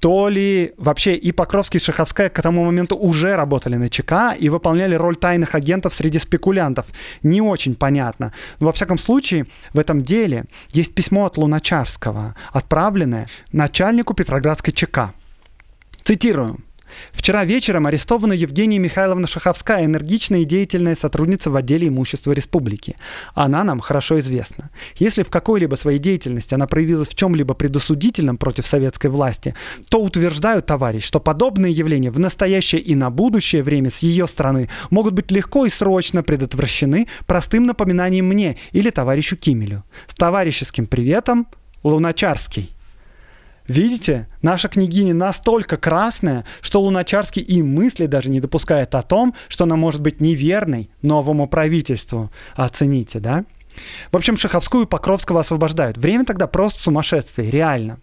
[0.00, 4.48] то ли вообще и Покровский, и Шаховская к тому моменту уже работали на ЧК и
[4.48, 6.86] выполняли роль тайных агентов среди спекулянтов.
[7.22, 8.32] Не очень понятно.
[8.58, 15.12] Но во всяком случае, в этом деле есть письмо от Луначарского, отправленное начальнику Петроградской ЧК.
[16.02, 16.58] Цитирую.
[17.12, 22.96] Вчера вечером арестована Евгения Михайловна Шаховская, энергичная и деятельная сотрудница в отделе имущества республики.
[23.34, 24.70] Она нам хорошо известна.
[24.96, 29.54] Если в какой-либо своей деятельности она проявилась в чем-либо предосудительном против советской власти,
[29.88, 34.68] то утверждаю, товарищ, что подобные явления в настоящее и на будущее время с ее стороны
[34.90, 39.84] могут быть легко и срочно предотвращены простым напоминанием мне или товарищу Кимелю.
[40.06, 41.46] С товарищеским приветом,
[41.82, 42.74] Луначарский.
[43.66, 49.64] Видите, наша княгиня настолько красная, что Луначарский и мысли даже не допускает о том, что
[49.64, 52.30] она может быть неверной новому правительству.
[52.54, 53.44] Оцените, да?
[54.12, 55.96] В общем, Шаховскую и Покровского освобождают.
[55.96, 57.98] Время тогда просто сумасшествие, реально.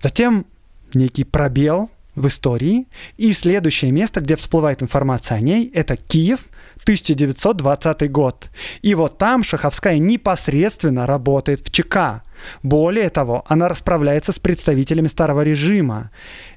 [0.00, 0.46] Затем
[0.94, 2.86] некий пробел в истории.
[3.16, 6.48] И следующее место, где всплывает информация о ней, это Киев,
[6.82, 8.50] 1920 год.
[8.82, 12.22] И вот там Шаховская непосредственно работает в ЧК.
[12.62, 16.10] Более того, она расправляется с представителями старого режима.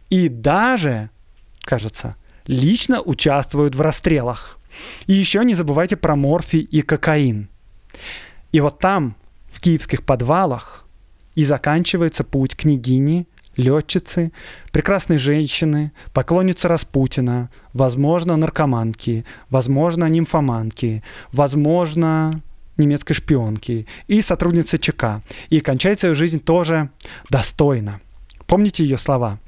[0.10, 1.10] И даже,
[1.62, 2.16] кажется,
[2.48, 4.60] лично участвует в расстрелах.
[5.08, 7.50] И еще не забывайте про морфий и кокаин.
[8.52, 9.16] И вот там,
[9.52, 10.86] в киевских подвалах,
[11.36, 13.26] и заканчивается путь княгини
[13.58, 14.32] летчицы,
[14.72, 22.42] прекрасные женщины, поклонницы Распутина, возможно, наркоманки, возможно, нимфоманки, возможно,
[22.82, 25.22] немецкой шпионки и сотрудницы ЧК.
[25.50, 26.90] И кончается ее жизнь тоже
[27.30, 28.02] достойно.
[28.48, 29.40] Помните ее слова?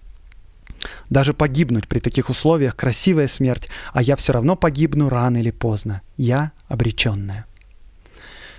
[1.10, 6.02] Даже погибнуть при таких условиях красивая смерть, а я все равно погибну рано или поздно.
[6.18, 7.46] Я обреченная.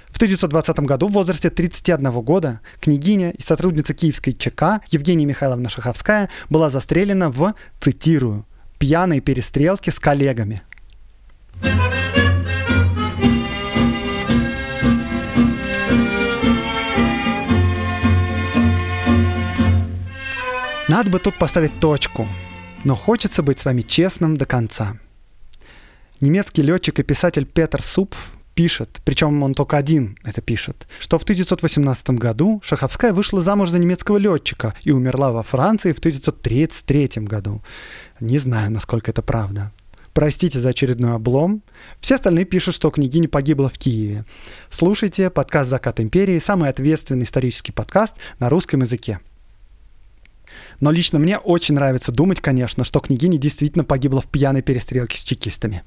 [0.09, 6.31] В 1920 году в возрасте 31 года княгиня и сотрудница киевской ЧК Евгения Михайловна Шаховская
[6.49, 8.47] была застрелена в, цитирую,
[8.79, 10.63] «пьяной перестрелке с коллегами».
[20.95, 22.29] Надо бы тут поставить точку,
[22.85, 24.97] но хочется быть с вами честным до конца.
[26.21, 31.25] Немецкий летчик и писатель Петер Супф пишет, причем он только один это пишет, что в
[31.25, 37.61] 1918 году Шаховская вышла замуж за немецкого летчика и умерла во Франции в 1933 году.
[38.21, 39.73] Не знаю, насколько это правда.
[40.13, 41.65] Простите за очередной облом.
[42.01, 44.25] Все остальные пишут, что княгиня погибла в Киеве.
[44.71, 49.19] Слушайте подкаст «Закат империи», самый ответственный исторический подкаст на русском языке.
[50.81, 55.23] Но лично мне очень нравится думать, конечно, что княгиня действительно погибла в пьяной перестрелке с
[55.23, 55.83] чекистами.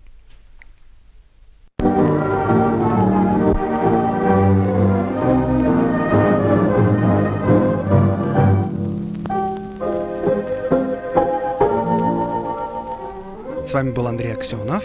[13.68, 14.84] С вами был Андрей Аксенов.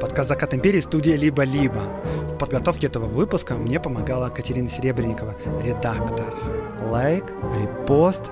[0.00, 1.82] Подкаст «Закат империи» студия «Либо-либо».
[2.30, 6.32] В подготовке этого выпуска мне помогала Катерина Серебренникова, редактор.
[6.88, 7.24] Лайк,
[7.60, 8.22] репост.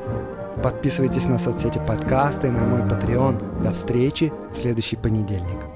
[0.63, 3.63] Подписывайтесь на соцсети подкаста и на мой Patreon.
[3.63, 5.68] До встречи в следующий понедельник.